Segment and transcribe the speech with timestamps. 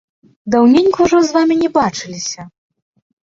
[0.53, 2.41] Даўненька ўжо з вамі не бачыліся!